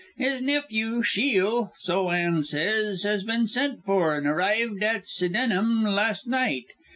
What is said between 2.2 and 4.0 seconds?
says, has been sent